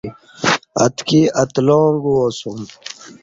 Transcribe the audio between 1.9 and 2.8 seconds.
گوا سوم۔